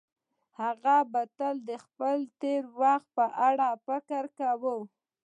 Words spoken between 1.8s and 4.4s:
خپل تېر وخت په اړه فکر